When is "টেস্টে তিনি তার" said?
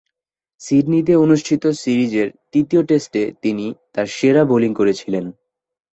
2.83-4.07